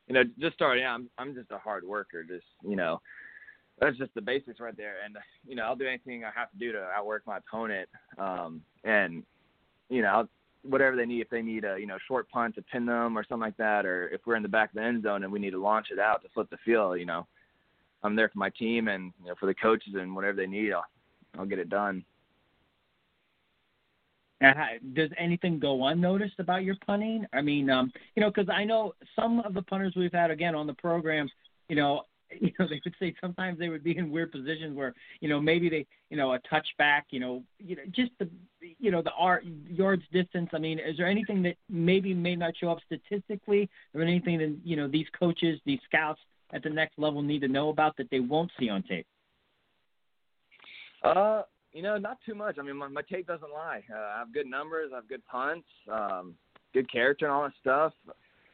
You 0.08 0.14
know, 0.14 0.22
just 0.38 0.54
starting 0.54 0.84
out, 0.84 0.94
I'm 0.94 1.10
I'm 1.18 1.34
just 1.34 1.50
a 1.50 1.58
hard 1.58 1.84
worker. 1.84 2.22
Just 2.22 2.46
you 2.62 2.76
know, 2.76 3.00
that's 3.78 3.98
just 3.98 4.14
the 4.14 4.22
basics 4.22 4.60
right 4.60 4.76
there. 4.76 4.96
And 5.04 5.16
you 5.46 5.54
know, 5.54 5.64
I'll 5.64 5.76
do 5.76 5.86
anything 5.86 6.24
I 6.24 6.30
have 6.34 6.50
to 6.50 6.58
do 6.58 6.72
to 6.72 6.82
outwork 6.96 7.26
my 7.26 7.38
opponent. 7.38 7.88
Um, 8.18 8.62
and 8.84 9.22
you 9.90 10.02
know, 10.02 10.08
I'll, 10.08 10.28
whatever 10.62 10.96
they 10.96 11.06
need, 11.06 11.20
if 11.20 11.28
they 11.28 11.42
need 11.42 11.64
a 11.64 11.76
you 11.78 11.86
know 11.86 11.98
short 12.08 12.28
punt 12.30 12.54
to 12.54 12.62
pin 12.62 12.86
them 12.86 13.18
or 13.18 13.24
something 13.24 13.42
like 13.42 13.56
that, 13.58 13.84
or 13.84 14.08
if 14.08 14.22
we're 14.24 14.36
in 14.36 14.42
the 14.42 14.48
back 14.48 14.70
of 14.70 14.76
the 14.76 14.82
end 14.82 15.02
zone 15.02 15.24
and 15.24 15.32
we 15.32 15.38
need 15.38 15.50
to 15.50 15.60
launch 15.60 15.88
it 15.90 15.98
out 15.98 16.22
to 16.22 16.28
flip 16.30 16.48
the 16.48 16.56
field, 16.64 16.98
you 16.98 17.06
know, 17.06 17.26
I'm 18.06 18.16
there 18.16 18.28
for 18.28 18.38
my 18.38 18.50
team 18.50 18.88
and 18.88 19.12
you 19.20 19.28
know 19.28 19.34
for 19.38 19.46
the 19.46 19.54
coaches 19.54 19.94
and 19.94 20.14
whatever 20.14 20.36
they 20.36 20.46
need, 20.46 20.72
I'll 20.72 20.84
I'll 21.38 21.46
get 21.46 21.58
it 21.58 21.68
done. 21.68 22.04
does 24.40 25.10
anything 25.18 25.58
go 25.58 25.86
unnoticed 25.86 26.38
about 26.38 26.62
your 26.62 26.76
punting? 26.86 27.26
I 27.32 27.42
mean, 27.42 27.70
um, 27.70 27.92
you 28.14 28.20
know, 28.22 28.30
because 28.30 28.48
I 28.48 28.64
know 28.64 28.94
some 29.14 29.40
of 29.40 29.54
the 29.54 29.62
punters 29.62 29.94
we've 29.96 30.12
had 30.12 30.30
again 30.30 30.54
on 30.54 30.66
the 30.66 30.74
programs, 30.74 31.30
you 31.68 31.76
know, 31.76 32.02
you 32.40 32.50
know, 32.58 32.66
they 32.68 32.80
would 32.84 32.94
say 32.98 33.14
sometimes 33.20 33.58
they 33.58 33.68
would 33.68 33.84
be 33.84 33.96
in 33.96 34.10
weird 34.10 34.32
positions 34.32 34.76
where, 34.76 34.94
you 35.20 35.28
know, 35.28 35.40
maybe 35.40 35.68
they, 35.68 35.86
you 36.10 36.16
know, 36.16 36.34
a 36.34 36.40
touchback, 36.40 37.02
you 37.10 37.20
know, 37.20 37.42
you 37.58 37.76
know, 37.76 37.82
just 37.92 38.10
the, 38.18 38.28
you 38.80 38.90
know, 38.90 39.00
the 39.00 39.12
art 39.12 39.44
yards 39.68 40.02
distance. 40.12 40.50
I 40.52 40.58
mean, 40.58 40.78
is 40.78 40.96
there 40.96 41.06
anything 41.06 41.42
that 41.44 41.56
maybe 41.68 42.14
may 42.14 42.34
not 42.34 42.56
show 42.56 42.70
up 42.70 42.78
statistically, 42.84 43.70
or 43.94 44.02
anything 44.02 44.38
that 44.38 44.56
you 44.64 44.76
know 44.76 44.88
these 44.88 45.06
coaches, 45.18 45.60
these 45.64 45.78
scouts 45.84 46.20
at 46.52 46.62
the 46.62 46.70
next 46.70 46.98
level 46.98 47.22
need 47.22 47.40
to 47.40 47.48
know 47.48 47.70
about 47.70 47.96
that 47.96 48.08
they 48.10 48.20
won't 48.20 48.50
see 48.58 48.68
on 48.68 48.82
tape? 48.82 49.06
Uh, 51.02 51.42
you 51.72 51.82
know, 51.82 51.98
not 51.98 52.18
too 52.24 52.34
much. 52.34 52.56
I 52.58 52.62
mean, 52.62 52.76
my, 52.76 52.88
my 52.88 53.02
tape 53.02 53.26
doesn't 53.26 53.52
lie. 53.52 53.82
Uh, 53.92 53.98
I 53.98 54.18
have 54.20 54.32
good 54.32 54.46
numbers. 54.46 54.90
I 54.92 54.96
have 54.96 55.08
good 55.08 55.24
punts, 55.26 55.68
um, 55.92 56.34
good 56.72 56.90
character, 56.90 57.26
and 57.26 57.34
all 57.34 57.42
that 57.42 57.52
stuff. 57.60 57.92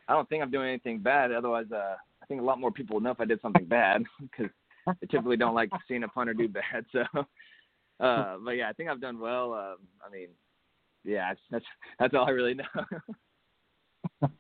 I 0.09 0.13
don't 0.13 0.29
think 0.29 0.43
I'm 0.43 0.51
doing 0.51 0.69
anything 0.69 0.99
bad. 0.99 1.33
Otherwise, 1.33 1.67
uh, 1.73 1.97
I 2.23 2.27
think 2.27 2.41
a 2.41 2.45
lot 2.45 2.61
more 2.61 2.73
people 2.73 2.95
would 2.95 3.05
know 3.05 3.11
if 3.11 3.21
I 3.21 3.25
did 3.25 3.41
something 3.41 3.65
bad 3.65 4.03
because 4.21 4.51
they 4.87 5.07
typically 5.07 5.37
don't 5.37 5.55
like 5.55 5.71
seeing 5.87 6.03
a 6.03 6.09
punter 6.09 6.35
do 6.35 6.49
bad. 6.49 6.85
So, 6.93 7.05
uh, 8.05 8.37
but 8.45 8.53
yeah, 8.53 8.69
I 8.69 8.73
think 8.73 8.89
I've 8.89 9.01
done 9.01 9.21
well. 9.21 9.53
Um, 9.53 9.77
I 10.05 10.11
mean, 10.11 10.29
yeah, 11.05 11.33
that's 11.51 11.65
that's 12.01 12.15
all 12.15 12.27
I 12.27 12.31
really 12.31 12.55
know. 12.55 12.65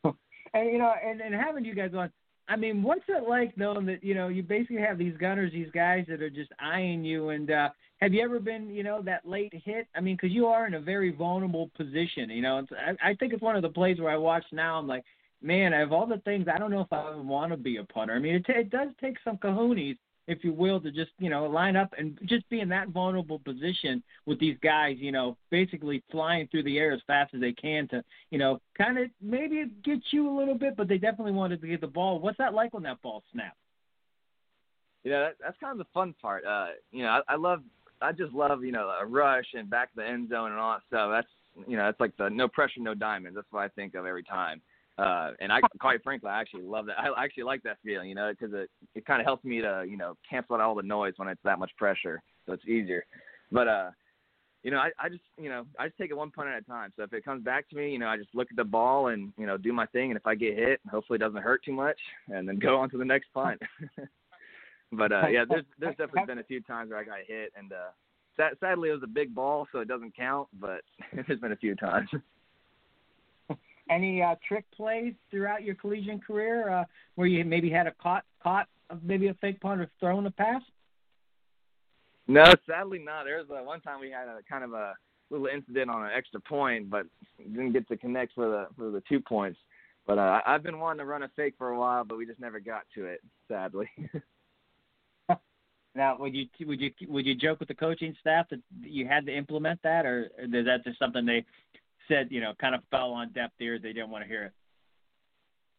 and 0.54 0.72
you 0.72 0.78
know, 0.78 0.92
and 1.04 1.20
and 1.20 1.34
having 1.34 1.64
you 1.64 1.74
guys 1.74 1.92
on, 1.96 2.10
I 2.48 2.56
mean, 2.56 2.82
what's 2.82 3.04
it 3.08 3.28
like 3.28 3.56
knowing 3.56 3.86
that 3.86 4.02
you 4.02 4.14
know 4.14 4.28
you 4.28 4.42
basically 4.42 4.80
have 4.82 4.98
these 4.98 5.16
gunners, 5.16 5.52
these 5.52 5.70
guys 5.72 6.04
that 6.08 6.22
are 6.22 6.30
just 6.30 6.50
eyeing 6.60 7.04
you? 7.04 7.30
And 7.30 7.50
uh, 7.50 7.68
have 7.98 8.12
you 8.12 8.22
ever 8.22 8.40
been, 8.40 8.68
you 8.70 8.82
know, 8.82 9.00
that 9.02 9.26
late 9.26 9.52
hit? 9.64 9.86
I 9.94 10.00
mean, 10.00 10.16
because 10.16 10.34
you 10.34 10.46
are 10.46 10.66
in 10.66 10.74
a 10.74 10.80
very 10.80 11.12
vulnerable 11.12 11.70
position. 11.76 12.30
You 12.30 12.42
know, 12.42 12.58
it's, 12.58 12.72
I, 12.72 13.10
I 13.10 13.14
think 13.14 13.32
it's 13.32 13.42
one 13.42 13.56
of 13.56 13.62
the 13.62 13.68
plays 13.68 14.00
where 14.00 14.10
I 14.10 14.16
watch 14.16 14.44
now. 14.52 14.78
I'm 14.78 14.88
like, 14.88 15.04
man, 15.40 15.72
of 15.72 15.92
all 15.92 16.06
the 16.06 16.18
things, 16.18 16.46
I 16.52 16.58
don't 16.58 16.70
know 16.70 16.80
if 16.80 16.92
I 16.92 17.14
would 17.14 17.26
want 17.26 17.52
to 17.52 17.56
be 17.56 17.76
a 17.76 17.84
punter. 17.84 18.14
I 18.14 18.18
mean, 18.18 18.34
it, 18.34 18.44
t- 18.44 18.52
it 18.52 18.70
does 18.70 18.88
take 19.00 19.16
some 19.24 19.36
cojones 19.38 19.96
if 20.26 20.44
you 20.44 20.52
will, 20.52 20.80
to 20.80 20.90
just 20.90 21.10
you 21.18 21.30
know 21.30 21.46
line 21.46 21.76
up 21.76 21.92
and 21.98 22.18
just 22.26 22.48
be 22.48 22.60
in 22.60 22.68
that 22.68 22.88
vulnerable 22.88 23.38
position 23.38 24.02
with 24.26 24.38
these 24.38 24.56
guys, 24.62 24.96
you 24.98 25.12
know, 25.12 25.36
basically 25.50 26.02
flying 26.10 26.48
through 26.48 26.62
the 26.62 26.78
air 26.78 26.92
as 26.92 27.00
fast 27.06 27.34
as 27.34 27.40
they 27.40 27.52
can 27.52 27.88
to 27.88 28.02
you 28.30 28.38
know 28.38 28.60
kind 28.76 28.98
of 28.98 29.08
maybe 29.20 29.64
get 29.84 30.00
you 30.10 30.28
a 30.28 30.34
little 30.36 30.56
bit, 30.56 30.76
but 30.76 30.88
they 30.88 30.98
definitely 30.98 31.32
wanted 31.32 31.60
to 31.60 31.66
get 31.66 31.80
the 31.80 31.86
ball. 31.86 32.18
What's 32.18 32.38
that 32.38 32.54
like 32.54 32.72
when 32.74 32.82
that 32.84 33.02
ball 33.02 33.22
snaps? 33.32 33.56
Yeah, 35.04 35.18
that, 35.20 35.36
that's 35.40 35.58
kind 35.58 35.72
of 35.72 35.78
the 35.78 35.90
fun 35.92 36.14
part. 36.22 36.44
Uh, 36.44 36.68
you 36.92 37.02
know, 37.02 37.08
I, 37.28 37.34
I 37.34 37.36
love, 37.36 37.62
I 38.00 38.12
just 38.12 38.32
love 38.32 38.62
you 38.64 38.72
know 38.72 38.92
a 39.00 39.06
rush 39.06 39.46
and 39.54 39.68
back 39.68 39.90
the 39.96 40.06
end 40.06 40.30
zone 40.30 40.52
and 40.52 40.60
all 40.60 40.72
that 40.72 40.82
stuff. 40.88 41.10
That's 41.10 41.68
you 41.68 41.76
know 41.76 41.84
that's 41.84 42.00
like 42.00 42.16
the 42.16 42.28
no 42.28 42.48
pressure, 42.48 42.80
no 42.80 42.94
diamonds. 42.94 43.36
That's 43.36 43.50
what 43.50 43.62
I 43.62 43.68
think 43.68 43.94
of 43.94 44.06
every 44.06 44.24
time. 44.24 44.60
Uh, 44.98 45.30
and 45.40 45.50
I, 45.50 45.60
quite 45.80 46.02
frankly, 46.02 46.28
I 46.28 46.40
actually 46.40 46.62
love 46.62 46.86
that. 46.86 46.98
I 47.16 47.24
actually 47.24 47.44
like 47.44 47.62
that 47.62 47.78
feeling, 47.84 48.08
you 48.08 48.14
know, 48.14 48.30
because 48.30 48.54
it 48.54 48.70
it 48.94 49.06
kind 49.06 49.20
of 49.20 49.26
helps 49.26 49.44
me 49.44 49.60
to, 49.60 49.84
you 49.88 49.96
know, 49.96 50.16
cancel 50.28 50.56
out 50.56 50.60
all 50.60 50.74
the 50.74 50.82
noise 50.82 51.14
when 51.16 51.28
it's 51.28 51.40
that 51.44 51.58
much 51.58 51.70
pressure, 51.76 52.22
so 52.46 52.52
it's 52.52 52.66
easier. 52.66 53.04
But 53.50 53.68
uh, 53.68 53.90
you 54.62 54.70
know, 54.70 54.78
I, 54.78 54.90
I 54.98 55.08
just, 55.08 55.22
you 55.36 55.48
know, 55.48 55.66
I 55.78 55.86
just 55.88 55.98
take 55.98 56.10
it 56.10 56.16
one 56.16 56.30
punt 56.30 56.48
at 56.48 56.62
a 56.62 56.64
time. 56.64 56.92
So 56.96 57.02
if 57.02 57.12
it 57.12 57.24
comes 57.24 57.42
back 57.42 57.68
to 57.70 57.76
me, 57.76 57.90
you 57.90 57.98
know, 57.98 58.06
I 58.06 58.16
just 58.16 58.34
look 58.34 58.48
at 58.50 58.56
the 58.56 58.64
ball 58.64 59.08
and, 59.08 59.32
you 59.36 59.46
know, 59.46 59.56
do 59.56 59.72
my 59.72 59.86
thing. 59.86 60.10
And 60.10 60.16
if 60.16 60.26
I 60.26 60.34
get 60.34 60.56
hit, 60.56 60.80
hopefully 60.88 61.16
it 61.16 61.20
doesn't 61.20 61.42
hurt 61.42 61.64
too 61.64 61.72
much 61.72 61.98
and 62.28 62.48
then 62.48 62.58
go 62.62 62.78
on 62.78 62.88
to 62.90 62.98
the 62.98 63.04
next 63.04 63.26
punt. 63.34 63.60
but, 64.92 65.10
uh, 65.10 65.26
yeah, 65.28 65.44
there's, 65.48 65.64
there's 65.78 65.96
definitely 65.96 66.26
been 66.26 66.38
a 66.38 66.44
few 66.44 66.60
times 66.62 66.90
where 66.90 67.00
I 67.00 67.04
got 67.04 67.18
hit 67.26 67.52
and, 67.56 67.72
uh, 67.72 67.90
sad, 68.36 68.52
sadly 68.60 68.90
it 68.90 68.92
was 68.92 69.02
a 69.02 69.08
big 69.08 69.34
ball, 69.34 69.66
so 69.72 69.80
it 69.80 69.88
doesn't 69.88 70.16
count, 70.16 70.48
but 70.60 70.82
there's 71.26 71.40
been 71.40 71.52
a 71.52 71.56
few 71.56 71.74
times. 71.74 72.08
Any 73.92 74.22
uh, 74.22 74.36
trick 74.46 74.64
plays 74.74 75.12
throughout 75.30 75.62
your 75.62 75.74
collegiate 75.74 76.24
career 76.24 76.70
uh, 76.70 76.84
where 77.16 77.26
you 77.26 77.44
maybe 77.44 77.70
had 77.70 77.86
a 77.86 77.92
caught, 77.92 78.24
caught 78.42 78.66
maybe 79.02 79.28
a 79.28 79.34
fake 79.34 79.60
punt 79.60 79.80
or 79.80 79.90
thrown 80.00 80.24
a 80.26 80.30
pass? 80.30 80.62
No, 82.26 82.44
sadly 82.66 83.00
not. 83.04 83.24
There 83.24 83.36
was 83.38 83.46
a, 83.50 83.62
one 83.62 83.80
time 83.80 84.00
we 84.00 84.10
had 84.10 84.28
a 84.28 84.38
kind 84.48 84.64
of 84.64 84.72
a 84.72 84.94
little 85.30 85.46
incident 85.46 85.90
on 85.90 86.04
an 86.04 86.10
extra 86.16 86.40
point, 86.40 86.88
but 86.88 87.06
didn't 87.38 87.72
get 87.72 87.86
to 87.88 87.96
connect 87.96 88.32
for 88.34 88.48
the 88.48 88.66
for 88.76 88.90
the 88.90 89.02
two 89.08 89.20
points. 89.20 89.58
But 90.06 90.18
uh, 90.18 90.40
I've 90.46 90.62
been 90.62 90.78
wanting 90.78 90.98
to 90.98 91.04
run 91.04 91.22
a 91.22 91.30
fake 91.36 91.54
for 91.58 91.70
a 91.70 91.78
while, 91.78 92.04
but 92.04 92.16
we 92.16 92.26
just 92.26 92.40
never 92.40 92.60
got 92.60 92.82
to 92.94 93.06
it, 93.06 93.20
sadly. 93.48 93.88
now, 95.94 96.16
would 96.18 96.34
you 96.34 96.46
would 96.66 96.80
you 96.80 96.90
would 97.08 97.26
you 97.26 97.34
joke 97.34 97.60
with 97.60 97.68
the 97.68 97.74
coaching 97.74 98.14
staff 98.20 98.46
that 98.50 98.60
you 98.80 99.06
had 99.06 99.26
to 99.26 99.36
implement 99.36 99.80
that, 99.82 100.06
or 100.06 100.30
is 100.38 100.64
that 100.64 100.84
just 100.84 100.98
something 100.98 101.26
they 101.26 101.44
said 102.12 102.28
you 102.30 102.40
know 102.40 102.52
kind 102.60 102.74
of 102.74 102.82
fell 102.90 103.12
on 103.12 103.30
deaf 103.32 103.50
ears? 103.60 103.80
They 103.82 103.92
didn't 103.92 104.10
want 104.10 104.24
to 104.24 104.28
hear 104.28 104.44
it. 104.44 104.52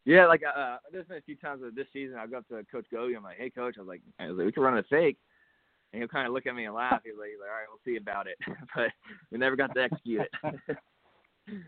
Yeah, 0.06 0.28
like 0.28 0.42
uh, 0.44 0.78
there's 0.92 1.08
been 1.08 1.18
a 1.18 1.22
few 1.22 1.36
times 1.36 1.62
this 1.76 1.88
season 1.94 2.18
I 2.18 2.28
go 2.28 2.38
up 2.38 2.48
to 2.50 2.66
Coach 2.72 2.86
Gogi. 2.94 3.16
I'm 3.16 3.24
like, 3.24 3.38
"Hey, 3.38 3.50
Coach," 3.50 3.76
I 3.78 3.82
was 3.82 3.88
like, 3.88 4.02
"I 4.20 4.28
was 4.28 4.38
like, 4.38 4.46
we 4.46 4.52
can 4.52 4.64
run 4.64 4.78
a 4.78 4.84
fake." 4.84 5.18
and 5.94 6.02
he'll 6.02 6.10
kind 6.10 6.28
of 6.28 6.34
look 6.34 6.48
at 6.48 6.56
me 6.56 6.66
and 6.66 6.74
laugh. 6.74 7.02
He's 7.04 7.14
like, 7.18 7.30
he's 7.30 7.40
like, 7.40 7.50
all 7.50 7.56
right, 7.56 7.68
we'll 7.70 7.80
see 7.86 7.98
about 7.98 8.28
it. 8.28 8.38
but 8.76 8.90
we 9.32 9.38
never 9.38 9.56
got 9.56 9.74
to 9.76 9.84
execute 9.84 10.22
it. 10.22 10.78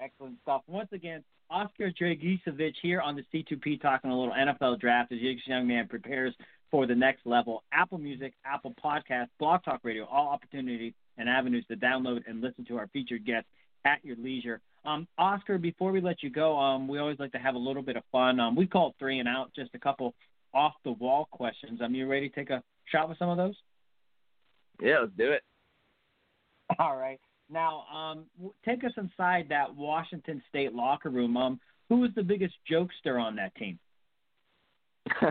Excellent 0.00 0.36
stuff. 0.42 0.62
Once 0.66 0.90
again, 0.92 1.24
Oscar 1.50 1.90
Draguicevich 1.90 2.74
here 2.82 3.00
on 3.00 3.16
the 3.16 3.24
C2P 3.32 3.80
talking 3.80 4.10
a 4.10 4.18
little 4.18 4.34
NFL 4.34 4.78
draft 4.78 5.12
as 5.12 5.18
this 5.18 5.36
young 5.46 5.66
man 5.66 5.88
prepares 5.88 6.34
for 6.70 6.86
the 6.86 6.94
next 6.94 7.24
level. 7.24 7.64
Apple 7.72 7.98
Music, 7.98 8.34
Apple 8.44 8.74
Podcast, 8.84 9.28
Blog 9.38 9.64
Talk 9.64 9.80
Radio, 9.82 10.04
all 10.04 10.28
opportunities 10.28 10.92
and 11.16 11.28
avenues 11.28 11.64
to 11.68 11.76
download 11.76 12.20
and 12.28 12.42
listen 12.42 12.66
to 12.66 12.76
our 12.76 12.86
featured 12.88 13.24
guests 13.24 13.48
at 13.84 14.04
your 14.04 14.16
leisure. 14.16 14.60
Um, 14.84 15.06
Oscar, 15.18 15.58
before 15.58 15.92
we 15.92 16.00
let 16.00 16.22
you 16.22 16.30
go, 16.30 16.56
um, 16.58 16.88
we 16.88 16.98
always 16.98 17.18
like 17.18 17.32
to 17.32 17.38
have 17.38 17.54
a 17.54 17.58
little 17.58 17.82
bit 17.82 17.96
of 17.96 18.04
fun. 18.10 18.40
Um, 18.40 18.56
we 18.56 18.66
call 18.66 18.90
it 18.90 18.94
three 18.98 19.18
and 19.18 19.28
out, 19.28 19.50
just 19.54 19.70
a 19.74 19.78
couple 19.78 20.14
off 20.54 20.74
the 20.84 20.92
wall 20.92 21.28
questions. 21.30 21.80
Um, 21.82 21.94
you 21.94 22.06
ready 22.06 22.28
to 22.28 22.34
take 22.34 22.50
a 22.50 22.62
shot 22.86 23.08
with 23.08 23.18
some 23.18 23.28
of 23.28 23.36
those? 23.36 23.54
Yeah, 24.80 25.00
let's 25.00 25.12
do 25.16 25.32
it. 25.32 25.42
All 26.78 26.96
right. 26.96 27.20
Now, 27.50 27.84
um, 27.94 28.24
take 28.64 28.84
us 28.84 28.92
inside 28.96 29.46
that 29.50 29.74
Washington 29.74 30.42
State 30.48 30.74
locker 30.74 31.10
room. 31.10 31.36
Um, 31.36 31.60
who 31.88 31.96
was 32.00 32.10
the 32.14 32.22
biggest 32.22 32.54
jokester 32.70 33.20
on 33.20 33.36
that 33.36 33.54
team? 33.54 33.78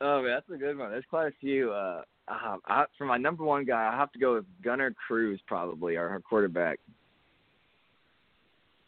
oh 0.00 0.22
man, 0.22 0.30
that's 0.30 0.50
a 0.50 0.56
good 0.56 0.78
one. 0.78 0.90
There's 0.90 1.04
quite 1.08 1.28
a 1.28 1.34
few. 1.40 1.72
Uh, 1.72 2.02
uh, 2.28 2.56
I, 2.66 2.84
for 2.98 3.04
my 3.04 3.16
number 3.16 3.44
one 3.44 3.64
guy, 3.64 3.90
I 3.92 3.96
have 3.96 4.12
to 4.12 4.18
go 4.18 4.34
with 4.34 4.44
Gunner 4.62 4.94
Cruz, 5.06 5.40
probably 5.46 5.96
our, 5.96 6.08
our 6.08 6.20
quarterback. 6.20 6.80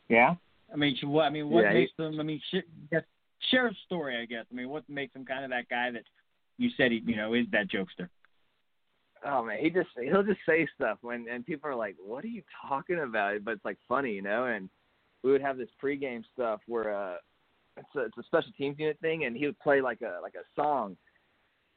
Yeah, 0.08 0.34
I 0.72 0.76
mean, 0.76 0.96
what 1.04 1.24
I 1.24 1.30
mean, 1.30 1.50
what 1.50 1.64
yeah, 1.64 1.72
makes 1.72 1.92
them? 1.96 2.18
I 2.20 2.22
mean, 2.22 2.40
sh- 2.50 2.96
share 3.50 3.68
a 3.68 3.74
story, 3.86 4.20
I 4.20 4.24
guess. 4.24 4.44
I 4.50 4.54
mean, 4.54 4.68
what 4.68 4.88
makes 4.88 5.14
him 5.14 5.24
kind 5.24 5.44
of 5.44 5.50
that 5.50 5.68
guy 5.68 5.90
that 5.90 6.02
you 6.56 6.70
said 6.76 6.92
he, 6.92 7.02
you 7.06 7.16
know, 7.16 7.34
is 7.34 7.46
that 7.52 7.70
jokester? 7.70 8.08
Oh 9.24 9.44
man, 9.44 9.58
he 9.60 9.70
just 9.70 9.88
he'll 10.00 10.22
just 10.22 10.40
say 10.46 10.66
stuff 10.76 10.98
when 11.02 11.26
and 11.30 11.44
people 11.44 11.68
are 11.68 11.74
like, 11.74 11.96
"What 12.04 12.24
are 12.24 12.28
you 12.28 12.42
talking 12.68 13.00
about?" 13.00 13.44
But 13.44 13.52
it's 13.52 13.64
like 13.64 13.78
funny, 13.88 14.12
you 14.12 14.22
know. 14.22 14.44
And 14.44 14.68
we 15.22 15.32
would 15.32 15.42
have 15.42 15.58
this 15.58 15.68
pregame 15.82 16.22
stuff 16.34 16.60
where 16.66 16.94
uh, 16.94 17.16
it's 17.78 17.96
a, 17.96 18.00
it's 18.00 18.18
a 18.18 18.22
special 18.24 18.50
teams 18.56 18.78
unit 18.78 18.98
thing, 19.00 19.24
and 19.24 19.36
he 19.36 19.46
would 19.46 19.58
play 19.58 19.80
like 19.80 20.00
a 20.02 20.20
like 20.22 20.34
a 20.34 20.60
song. 20.60 20.96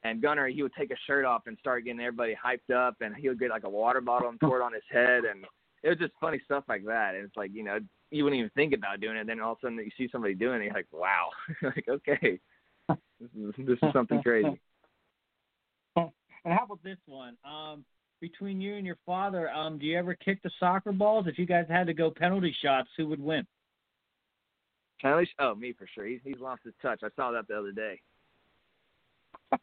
And 0.04 0.22
Gunner, 0.22 0.48
he 0.48 0.64
would 0.64 0.74
take 0.78 0.90
his 0.90 0.98
shirt 1.06 1.26
off 1.26 1.44
and 1.46 1.58
start 1.60 1.86
getting 1.86 2.00
everybody 2.00 2.36
hyped 2.36 2.74
up, 2.76 2.96
and 3.02 3.16
he 3.16 3.30
would 3.30 3.40
get 3.40 3.52
like 3.52 3.66
a 3.66 3.70
water 3.70 4.02
bottle 4.02 4.30
and 4.30 4.40
pour 4.40 4.60
it 4.60 4.64
on 4.64 4.74
his 4.74 4.84
head, 4.90 5.24
and 5.26 5.46
it 5.84 5.90
was 5.90 5.98
just 5.98 6.14
funny 6.20 6.42
stuff 6.46 6.64
like 6.68 6.86
that. 6.86 7.16
And 7.16 7.24
it's 7.26 7.38
like 7.38 7.52
you 7.54 7.64
know 7.64 7.80
you 8.10 8.24
wouldn't 8.24 8.40
even 8.40 8.52
think 8.56 8.74
about 8.74 9.00
doing 9.00 9.18
it, 9.18 9.28
then 9.28 9.40
all 9.40 9.54
of 9.54 9.58
a 9.62 9.68
sudden 9.68 9.78
you 9.78 9.92
see 9.98 10.10
somebody 10.12 10.34
doing 10.34 10.62
it, 10.62 10.66
you're 10.66 10.74
like, 10.74 10.88
wow, 10.92 11.30
like 11.62 11.86
okay, 11.88 12.40
this 12.90 13.30
is 13.38 13.54
this 13.58 13.78
is 13.82 13.94
something 13.94 14.22
crazy. 14.24 14.60
And 16.44 16.54
how 16.54 16.66
about 16.66 16.84
this 16.84 16.98
one? 17.06 17.38
Um, 17.46 17.86
between 18.20 18.62
you 18.62 18.76
and 18.76 18.86
your 18.86 18.98
father, 19.06 19.50
um, 19.52 19.78
do 19.78 19.86
you 19.86 19.98
ever 19.98 20.16
kick 20.16 20.42
the 20.44 20.52
soccer 20.60 20.92
balls? 20.92 21.26
If 21.28 21.38
you 21.38 21.46
guys 21.46 21.66
had 21.70 21.88
to 21.88 21.94
go 21.94 22.12
penalty 22.12 22.56
shots, 22.64 22.90
who 22.98 23.08
would 23.08 23.22
win? 23.22 23.46
Penalty? 25.02 25.30
Oh, 25.40 25.56
me 25.56 25.74
for 25.74 25.88
sure. 25.94 26.06
He's 26.06 26.20
he's 26.24 26.40
lost 26.40 26.62
his 26.64 26.74
touch. 26.82 27.02
I 27.04 27.10
saw 27.16 27.32
that 27.32 27.48
the 27.48 27.58
other 27.58 27.72
day. 27.72 28.00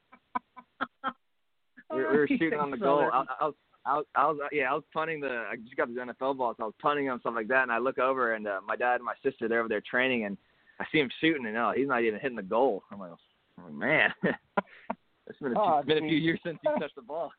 we, 1.93 2.03
were, 2.03 2.13
we 2.13 2.19
were 2.19 2.29
shooting 2.39 2.59
on 2.59 2.71
the 2.71 2.77
goal. 2.77 3.09
I, 3.13 3.25
I 3.41 3.45
was 3.45 3.55
I 3.85 3.97
was, 3.97 4.07
I 4.15 4.27
was 4.27 4.39
yeah, 4.53 4.71
I 4.71 4.75
was 4.75 4.85
punting 4.93 5.21
the. 5.21 5.45
I 5.51 5.57
just 5.57 5.77
got 5.77 5.89
the 5.89 6.01
NFL 6.01 6.37
balls. 6.37 6.57
So 6.59 6.65
I 6.65 6.67
was 6.67 6.75
punting 6.81 7.07
them 7.07 7.21
stuff 7.21 7.35
like 7.35 7.49
that, 7.49 7.63
and 7.63 7.73
I 7.73 7.79
look 7.79 7.99
over 7.99 8.35
and 8.35 8.47
uh, 8.47 8.61
my 8.67 8.77
dad 8.77 8.97
and 8.97 9.05
my 9.05 9.15
sister 9.23 9.49
they're 9.49 9.61
over 9.61 9.69
there 9.69 9.83
training, 9.89 10.25
and 10.25 10.37
I 10.81 10.85
see 10.93 10.99
him 10.99 11.11
shooting, 11.21 11.47
and 11.47 11.57
oh, 11.57 11.73
he's 11.75 11.89
not 11.89 12.03
even 12.03 12.21
hitting 12.21 12.37
the 12.37 12.43
goal. 12.43 12.83
I'm 12.93 13.01
like, 13.01 13.11
oh, 13.13 13.73
man, 13.73 14.13
it's 14.23 15.39
been 15.41 15.57
a, 15.57 15.61
oh, 15.61 15.83
been 15.87 16.05
a 16.05 16.09
few 16.09 16.19
years 16.19 16.41
since 16.45 16.59
he 16.63 16.81
touched 16.81 16.97
the 16.97 17.03
ball. 17.03 17.33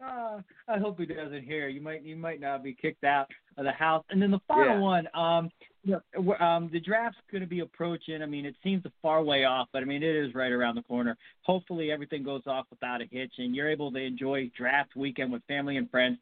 Uh, 0.00 0.40
I 0.68 0.78
hope 0.78 0.98
he 1.00 1.06
doesn't 1.06 1.42
hear. 1.42 1.68
You 1.68 1.80
might 1.80 2.04
you 2.04 2.14
might 2.14 2.40
not 2.40 2.62
be 2.62 2.72
kicked 2.72 3.02
out 3.04 3.28
of 3.58 3.64
the 3.64 3.72
house. 3.72 4.04
And 4.10 4.22
then 4.22 4.30
the 4.30 4.40
final 4.48 4.76
yeah. 4.76 4.80
one, 4.80 5.08
um, 5.14 5.50
you 5.84 6.00
know, 6.14 6.34
um, 6.34 6.70
the 6.72 6.80
draft's 6.80 7.18
going 7.30 7.42
to 7.42 7.48
be 7.48 7.60
approaching. 7.60 8.22
I 8.22 8.26
mean, 8.26 8.46
it 8.46 8.54
seems 8.62 8.84
a 8.86 8.92
far 9.02 9.22
way 9.22 9.44
off, 9.44 9.68
but 9.72 9.82
I 9.82 9.84
mean, 9.84 10.02
it 10.02 10.16
is 10.16 10.34
right 10.34 10.52
around 10.52 10.76
the 10.76 10.82
corner. 10.82 11.16
Hopefully, 11.42 11.90
everything 11.90 12.22
goes 12.22 12.42
off 12.46 12.66
without 12.70 13.02
a 13.02 13.06
hitch, 13.10 13.32
and 13.38 13.54
you're 13.54 13.68
able 13.68 13.90
to 13.92 13.98
enjoy 13.98 14.50
draft 14.56 14.96
weekend 14.96 15.32
with 15.32 15.42
family 15.48 15.76
and 15.76 15.90
friends. 15.90 16.18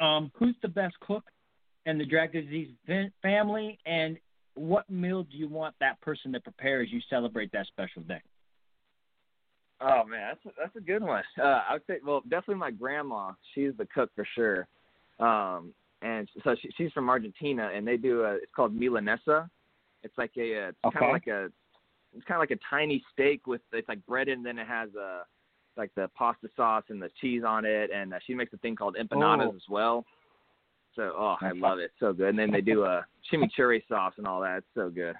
Um, 0.00 0.30
who's 0.34 0.56
the 0.62 0.68
best 0.68 0.98
cook 1.00 1.24
in 1.86 1.98
the 1.98 2.06
Draguicevich 2.06 3.12
family, 3.22 3.78
and 3.86 4.18
what 4.54 4.88
meal 4.90 5.24
do 5.24 5.36
you 5.36 5.48
want 5.48 5.74
that 5.80 6.00
person 6.00 6.32
to 6.32 6.40
prepare 6.40 6.82
as 6.82 6.90
you 6.90 7.00
celebrate 7.10 7.52
that 7.52 7.66
special 7.66 8.02
day? 8.02 8.22
Oh 9.80 10.04
man, 10.04 10.34
that's 10.34 10.46
a, 10.46 10.60
that's 10.60 10.76
a 10.76 10.80
good 10.80 11.02
one. 11.02 11.22
Uh, 11.40 11.62
I 11.68 11.74
would 11.74 11.82
say, 11.86 11.98
well, 12.04 12.22
definitely 12.22 12.56
my 12.56 12.72
grandma. 12.72 13.32
She's 13.54 13.72
the 13.78 13.86
cook 13.86 14.10
for 14.14 14.26
sure. 14.34 14.66
Um, 15.20 15.72
and 16.02 16.28
so 16.44 16.54
she, 16.60 16.70
she's 16.76 16.92
from 16.92 17.08
Argentina, 17.08 17.70
and 17.74 17.86
they 17.86 17.96
do 17.96 18.22
a. 18.22 18.34
It's 18.34 18.52
called 18.54 18.78
milanesa. 18.78 19.48
It's 20.02 20.16
like 20.16 20.32
a. 20.36 20.66
Uh, 20.66 20.68
it's 20.68 20.78
okay. 20.84 20.98
kind 20.98 21.10
of 21.10 21.12
like 21.12 21.26
a. 21.26 21.48
It's 22.16 22.24
kind 22.24 22.36
of 22.36 22.40
like 22.40 22.58
a 22.58 22.60
tiny 22.70 23.02
steak 23.12 23.46
with 23.46 23.60
it's 23.72 23.88
like 23.88 24.04
bread 24.06 24.28
and 24.28 24.44
then 24.44 24.58
it 24.58 24.66
has 24.66 24.88
a 24.94 25.24
like 25.76 25.94
the 25.94 26.08
pasta 26.16 26.48
sauce 26.56 26.84
and 26.88 27.00
the 27.00 27.10
cheese 27.20 27.42
on 27.46 27.64
it, 27.64 27.90
and 27.94 28.12
uh, 28.12 28.18
she 28.26 28.34
makes 28.34 28.52
a 28.52 28.56
thing 28.58 28.74
called 28.74 28.96
empanadas 28.96 29.52
oh. 29.52 29.54
as 29.54 29.62
well. 29.68 30.04
So 30.96 31.12
oh, 31.16 31.36
I 31.40 31.52
love 31.52 31.78
it, 31.78 31.92
so 32.00 32.12
good. 32.12 32.30
And 32.30 32.38
then 32.38 32.50
they 32.50 32.60
do 32.60 32.84
a 32.84 33.06
chimichurri 33.32 33.82
sauce 33.88 34.14
and 34.18 34.26
all 34.26 34.40
that. 34.40 34.58
It's 34.58 34.66
so 34.74 34.90
good. 34.90 35.14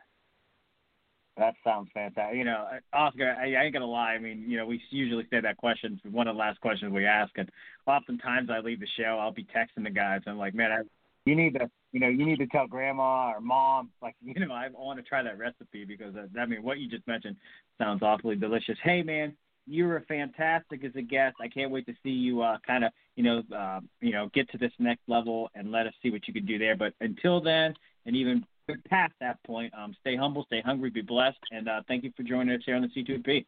That 1.39 1.55
sounds 1.63 1.89
fantastic. 1.95 2.37
You 2.37 2.45
know, 2.45 2.67
Oscar, 2.93 3.37
I, 3.39 3.55
I 3.55 3.65
ain't 3.65 3.73
gonna 3.73 3.87
lie. 3.87 4.15
I 4.15 4.19
mean, 4.19 4.45
you 4.49 4.57
know, 4.57 4.67
we 4.67 4.81
usually 4.91 5.25
say 5.31 5.41
that 5.41 5.57
question 5.57 6.01
one 6.11 6.27
of 6.27 6.35
the 6.35 6.39
last 6.39 6.61
questions 6.61 6.93
we 6.93 7.07
ask, 7.07 7.31
and 7.39 7.49
oftentimes 7.87 8.51
I 8.51 8.59
leave 8.59 8.81
the 8.81 8.89
show, 8.99 9.19
I'll 9.21 9.33
be 9.33 9.45
texting 9.45 9.85
the 9.85 9.91
guys. 9.91 10.23
I'm 10.27 10.37
like, 10.37 10.55
man, 10.55 10.73
I, 10.73 10.81
you 11.27 11.37
need 11.37 11.55
to, 11.55 11.71
you 11.93 12.01
know, 12.01 12.09
you 12.09 12.27
need 12.27 12.39
to 12.41 12.47
tell 12.49 12.67
grandma 12.67 13.31
or 13.31 13.41
mom, 13.41 13.91
like, 14.03 14.17
you 14.21 14.47
know, 14.47 14.53
I 14.53 14.69
want 14.71 14.99
to 14.99 15.05
try 15.05 15.23
that 15.23 15.39
recipe 15.39 15.85
because 15.85 16.15
uh, 16.17 16.27
I 16.41 16.47
mean, 16.47 16.63
what 16.63 16.81
you 16.81 16.89
just 16.89 17.07
mentioned 17.07 17.37
sounds 17.79 18.03
awfully 18.03 18.35
delicious. 18.35 18.77
Hey, 18.83 19.03
man, 19.03 19.37
you 19.69 19.87
were 19.87 20.05
fantastic 20.09 20.83
as 20.85 20.93
a 20.97 21.03
guest. 21.03 21.37
I 21.41 21.47
can't 21.47 21.71
wait 21.71 21.87
to 21.87 21.95
see 22.03 22.11
you, 22.11 22.43
uh, 22.43 22.59
kind 22.67 22.83
of, 22.85 22.91
you 23.15 23.23
know, 23.23 23.43
uh, 23.57 23.81
you 24.01 24.11
know, 24.11 24.29
get 24.35 24.51
to 24.51 24.59
this 24.59 24.73
next 24.81 25.03
level 25.07 25.51
and 25.55 25.71
let 25.71 25.87
us 25.87 25.93
see 26.03 26.11
what 26.11 26.27
you 26.27 26.35
can 26.35 26.47
do 26.47 26.59
there. 26.59 26.77
But 26.77 26.95
until 27.01 27.41
then, 27.41 27.75
and 28.07 28.17
even 28.17 28.45
past 28.89 29.15
that 29.21 29.43
point, 29.45 29.73
um, 29.77 29.95
stay 30.01 30.17
humble, 30.17 30.45
stay 30.45 30.61
hungry, 30.61 30.91
be 30.91 31.01
blessed, 31.01 31.39
and 31.51 31.69
uh, 31.69 31.83
thank 31.89 32.05
you 32.05 32.13
for 32.17 32.23
joining 32.23 32.55
us 32.55 32.63
here 32.65 32.77
on 32.77 32.83
the 32.83 32.89
C2P. 32.89 33.47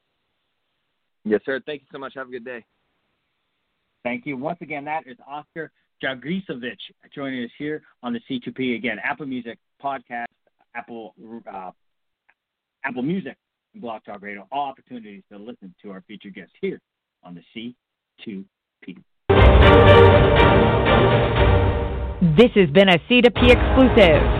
Yes, 1.25 1.41
sir. 1.45 1.61
Thank 1.67 1.83
you 1.83 1.87
so 1.93 1.99
much. 1.99 2.15
Have 2.15 2.29
a 2.29 2.31
good 2.31 2.45
day. 2.45 2.65
Thank 4.05 4.27
you. 4.27 4.37
Once 4.37 4.59
again, 4.63 4.85
that 4.87 5.07
is 5.07 5.17
Oscar 5.27 5.71
Draguicevich 6.03 6.79
joining 7.15 7.45
us 7.45 7.51
here 7.59 7.83
on 8.03 8.13
the 8.13 8.21
C2P. 8.31 8.77
Again, 8.77 8.99
Apple 9.03 9.27
Music, 9.27 9.59
podcast, 9.83 10.27
Apple 10.75 11.15
uh, 11.53 11.71
Apple 12.85 13.03
Music, 13.03 13.37
and 13.75 13.83
Blog 13.83 14.03
Talk 14.05 14.23
Radio. 14.23 14.47
All 14.51 14.69
opportunities 14.69 15.23
to 15.31 15.39
listen 15.39 15.75
to 15.83 15.91
our 15.91 16.03
featured 16.09 16.35
guests 16.35 16.55
here 16.61 16.81
on 17.23 17.35
the 17.35 17.75
C2P. 18.27 18.97
This 22.37 22.51
has 22.55 22.71
been 22.71 22.89
a 22.89 22.99
C2P 23.09 23.51
exclusive. 23.51 24.40